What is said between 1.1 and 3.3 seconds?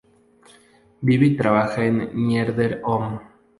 y trabaja en Nieder-Olm.